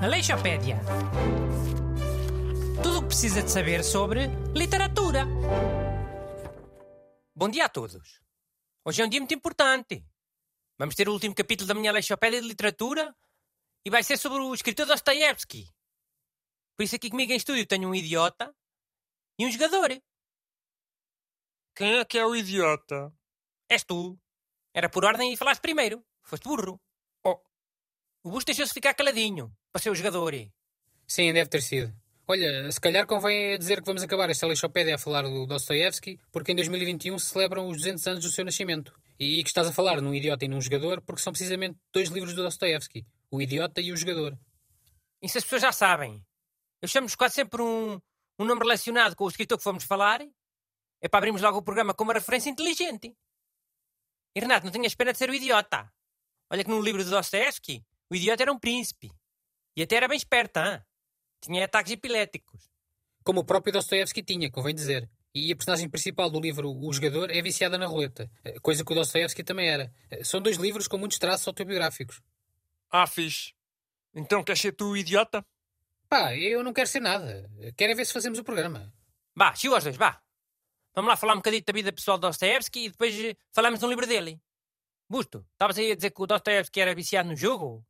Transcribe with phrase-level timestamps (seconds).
[0.00, 0.80] Aleixopédia.
[2.82, 5.26] Tudo o que precisa de saber sobre literatura.
[7.34, 8.22] Bom dia a todos.
[8.82, 10.02] Hoje é um dia muito importante.
[10.78, 13.14] Vamos ter o último capítulo da minha Aleixopédia de literatura
[13.84, 15.66] e vai ser sobre o escritor Dostoiévski.
[16.76, 18.56] Por isso aqui comigo em estúdio tenho um idiota
[19.38, 19.90] e um jogador.
[21.76, 23.12] Quem é que é o idiota?
[23.68, 24.18] És tu.
[24.72, 26.07] Era por ordem e falaste primeiro.
[26.28, 26.78] Foste burro.
[27.24, 27.40] Oh.
[28.22, 30.34] O Busto deixou-se ficar caladinho para ser o jogador.
[31.06, 31.90] Sim, deve ter sido.
[32.26, 36.52] Olha, se calhar convém dizer que vamos acabar esta lixopédia a falar do Dostoevsky, porque
[36.52, 38.92] em 2021 se celebram os 200 anos do seu nascimento.
[39.18, 42.34] E que estás a falar num idiota e num jogador, porque são precisamente dois livros
[42.34, 44.38] do Dostoevsky, O Idiota e o Jogador.
[45.22, 46.22] Isso as pessoas já sabem.
[46.82, 47.98] Eu chamo-vos quase sempre um,
[48.38, 50.20] um nome relacionado com o escritor que fomos falar.
[51.00, 53.16] É para abrirmos logo o programa com uma referência inteligente.
[54.36, 55.90] E Renato, não tinhas pena de ser o idiota.
[56.50, 59.10] Olha que no livro de Dostoevsky, o idiota era um príncipe.
[59.76, 60.80] E até era bem esperto, hein?
[61.40, 62.68] Tinha ataques epiléticos.
[63.22, 65.08] Como o próprio Dostoevsky tinha, convém dizer.
[65.34, 68.30] E a personagem principal do livro O Jogador é viciada na roleta,
[68.62, 69.92] coisa que o Dostoevsky também era.
[70.24, 72.20] São dois livros com muitos traços autobiográficos.
[72.90, 73.52] Ah, fixe.
[74.14, 75.44] Então queres ser tu o idiota?
[76.08, 77.48] Pá, eu não quero ser nada.
[77.76, 78.92] Quero é ver se fazemos o programa.
[79.36, 80.20] Vá, chiu aos dois, vá.
[80.94, 83.86] Vamos lá falar um bocadinho da vida pessoal de Dostoevsky e depois eh, falamos de
[83.86, 84.40] um livro dele.
[85.08, 87.84] Busto, estavas aí a dizer que o Dostoevsky era viciado no jogo?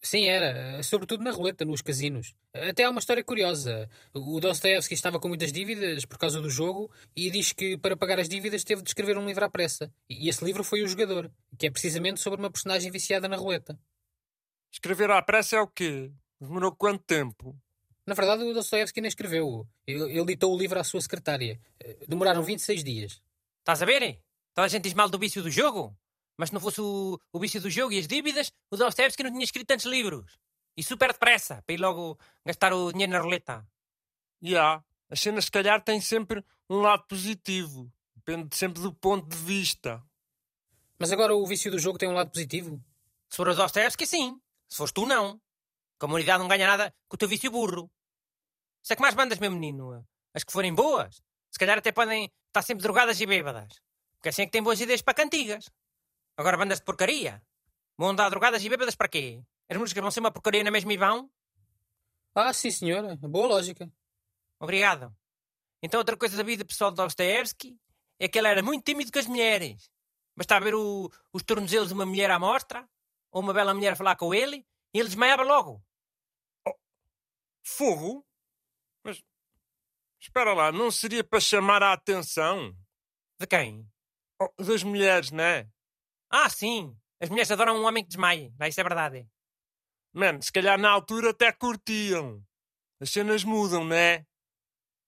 [0.00, 0.82] Sim, era.
[0.82, 2.34] Sobretudo na roleta, nos casinos.
[2.52, 3.88] Até há uma história curiosa.
[4.12, 8.18] O Dostoevsky estava com muitas dívidas por causa do jogo e diz que para pagar
[8.18, 9.92] as dívidas teve de escrever um livro à pressa.
[10.08, 13.78] E esse livro foi O Jogador, que é precisamente sobre uma personagem viciada na roleta.
[14.72, 16.10] Escrever à pressa é o quê?
[16.40, 17.56] Demorou quanto tempo?
[18.04, 19.66] Na verdade, o Dostoevsky nem escreveu.
[19.86, 21.60] Ele, ele ditou o livro à sua secretária.
[22.08, 23.22] Demoraram 26 dias.
[23.60, 24.20] Estás a ver?
[24.52, 25.96] Toda a gente diz mal do vício do jogo?
[26.42, 29.30] Mas se não fosse o, o vício do jogo e as dívidas, o Dostoevsky não
[29.30, 30.40] tinha escrito tantos livros.
[30.76, 33.64] E super depressa, para ir logo gastar o dinheiro na roleta.
[34.42, 34.50] Já.
[34.50, 34.84] Yeah.
[35.08, 37.88] As cenas, se calhar, têm sempre um lado positivo.
[38.16, 40.02] Depende sempre do ponto de vista.
[40.98, 42.84] Mas agora o vício do jogo tem um lado positivo?
[43.30, 44.36] Se for o Dostoevsky, sim.
[44.68, 45.40] Se fores tu, não.
[45.96, 47.88] A comunidade não ganha nada com o teu vício burro.
[48.82, 51.22] Se é que mais bandas, meu menino, as que forem boas,
[51.52, 53.80] se calhar até podem estar sempre drogadas e bêbadas.
[54.16, 55.70] Porque assim é que têm boas ideias para cantigas.
[56.36, 57.42] Agora bandas de porcaria.
[57.96, 59.42] Vão andar drogadas e bêbadas para quê?
[59.68, 61.30] As músicas vão ser uma porcaria na mesma e vão?
[62.34, 63.16] Ah, sim, senhora.
[63.16, 63.90] Boa lógica.
[64.58, 65.14] Obrigado.
[65.82, 67.78] Então outra coisa da vida pessoal de Dostoevsky
[68.18, 69.90] é que ele era muito tímido com as mulheres.
[70.36, 72.88] Bastava ver o, os tornozelos de uma mulher à mostra,
[73.30, 75.84] ou uma bela mulher a falar com ele, e ele desmaiava logo.
[76.66, 76.74] Oh,
[77.64, 78.26] fogo?
[79.04, 79.22] Mas
[80.20, 82.74] espera lá, não seria para chamar a atenção?
[83.38, 83.86] De quem?
[84.40, 85.68] Oh, das mulheres, não é?
[86.34, 86.96] Ah, sim.
[87.20, 88.54] As mulheres adoram um homem que desmaie.
[88.66, 89.28] Isso é verdade.
[90.14, 92.42] Mano, se calhar na altura até curtiam.
[92.98, 94.24] As cenas mudam, não é?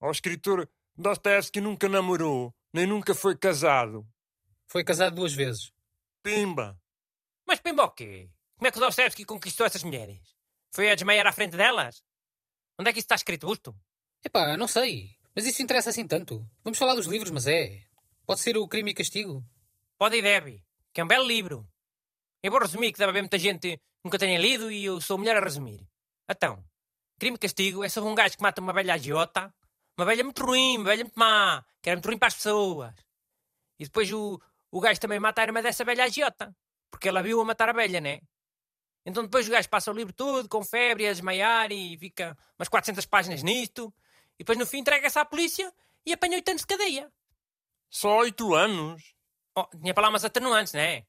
[0.00, 0.66] O escritor
[0.96, 4.08] Dostoevsky nunca namorou, nem nunca foi casado.
[4.66, 5.70] Foi casado duas vezes.
[6.22, 6.80] Pimba.
[7.46, 8.30] Mas pimba o quê?
[8.56, 10.34] Como é que o Dostoevsky conquistou essas mulheres?
[10.72, 12.02] Foi a desmaiar à frente delas?
[12.78, 13.76] Onde é que isso está escrito, Busto?
[14.24, 15.18] Epá, não sei.
[15.36, 16.48] Mas isso interessa assim tanto.
[16.64, 17.82] Vamos falar dos livros, mas é.
[18.24, 19.44] Pode ser o Crime e Castigo?
[19.98, 21.68] Pode e deve que é um belo livro.
[22.42, 25.18] Eu vou resumir, que deve haver muita gente que nunca tenha lido e eu sou
[25.18, 25.86] melhor a resumir.
[26.28, 26.64] Então,
[27.18, 29.54] Crime e Castigo é sobre um gajo que mata uma velha agiota,
[29.98, 32.94] uma velha muito ruim, uma velha muito má, que era muito ruim para as pessoas.
[33.78, 34.40] E depois o,
[34.70, 36.56] o gajo também mata a irmã dessa velha agiota,
[36.90, 38.20] porque ela viu a matar a velha, né?
[39.04, 42.68] Então depois o gajo passa o livro todo, com febre, a desmaiar e fica umas
[42.68, 43.92] 400 páginas nisto.
[44.34, 45.72] E depois no fim entrega-se à polícia
[46.06, 47.12] e apanha 8 anos de cadeia.
[47.90, 49.14] Só 8 anos?
[49.60, 51.04] Oh, tinha umas atenuantes, não é?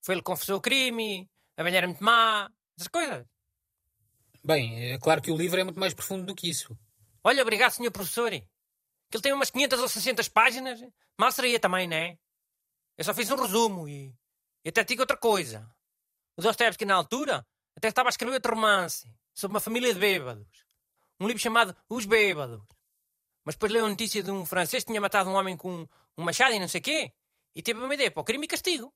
[0.00, 3.26] Foi ele que confessou o crime, a velha era muito má, essas coisas.
[4.44, 6.78] Bem, é claro que o livro é muito mais profundo do que isso.
[7.24, 8.30] Olha, obrigado, senhor professor.
[8.30, 10.80] Que ele tem umas 500 ou 600 páginas.
[11.18, 12.16] Mal seria também, não é?
[12.96, 14.14] Eu só fiz um resumo e,
[14.64, 15.68] e até digo outra coisa.
[16.36, 17.44] O Dostoevsky, na altura,
[17.76, 20.46] até estava a escrever outro romance sobre uma família de bêbados.
[21.18, 22.62] Um livro chamado Os Bêbados.
[23.44, 26.22] Mas depois leu a notícia de um francês que tinha matado um homem com um
[26.22, 27.12] machado e não sei o quê
[27.58, 28.94] e teve uma ideia para o crime e castigo.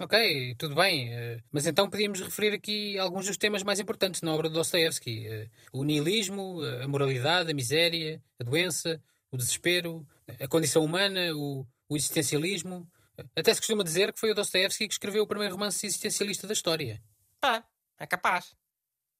[0.00, 1.10] Ok, tudo bem.
[1.50, 5.50] Mas então podíamos referir aqui alguns dos temas mais importantes na obra de Dostoevsky.
[5.72, 9.02] O nihilismo, a moralidade, a miséria, a doença,
[9.32, 10.06] o desespero,
[10.40, 12.88] a condição humana, o, o existencialismo.
[13.34, 16.52] Até se costuma dizer que foi o Dostoevsky que escreveu o primeiro romance existencialista da
[16.52, 17.02] história.
[17.42, 17.64] Ah,
[17.98, 18.54] é capaz.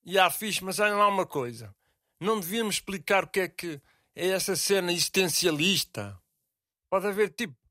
[0.05, 1.75] E há fixe, mas olha lá uma coisa.
[2.21, 3.81] Não devíamos explicar o que é que
[4.15, 6.17] é essa cena existencialista?
[6.89, 7.66] Pode haver tipo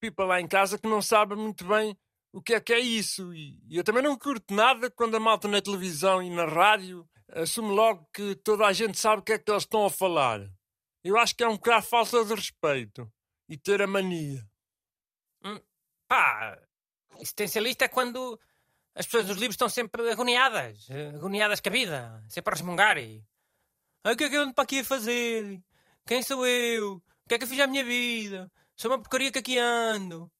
[0.00, 1.96] pipa lá em casa que não sabe muito bem
[2.32, 3.34] o que é que é isso.
[3.34, 7.70] E eu também não curto nada quando a malta na televisão e na rádio assume
[7.74, 10.48] logo que toda a gente sabe o que é que eles estão a falar.
[11.02, 13.10] Eu acho que é um bocado falta de respeito
[13.48, 14.44] e ter a mania.
[15.44, 15.60] Hum,
[16.06, 16.58] pá,
[17.18, 18.38] existencialista é quando
[18.94, 23.24] as pessoas dos livros estão sempre agoniadas, agoniadas com a vida, sempre a resmungar e.
[24.04, 25.62] O que é que eu ando para aqui a fazer?
[26.06, 26.94] Quem sou eu?
[26.94, 28.50] O que é que eu fiz à minha vida?
[28.78, 30.30] Sou uma porcaria que aqui ando.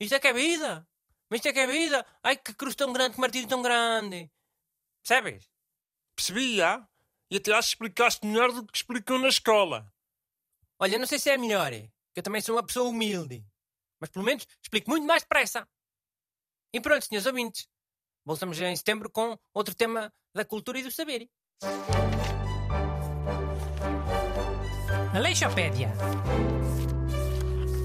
[0.00, 0.86] Isto é que é vida?
[1.30, 2.04] Mas isto é que é vida?
[2.20, 4.28] Ai, que cruz tão grande, que martírio tão grande.
[5.04, 5.48] Percebes?
[6.16, 6.88] Percebi, já.
[7.30, 9.92] E até acho que explicaste melhor do que explicam na escola.
[10.80, 13.46] Olha, não sei se é melhor, é, que eu também sou uma pessoa humilde.
[14.00, 15.66] Mas pelo menos explico muito mais depressa.
[16.74, 17.68] E pronto, senhores ouvintes.
[18.24, 21.30] Voltamos em setembro com outro tema da cultura e do saber.
[25.14, 25.92] Aleixopédia.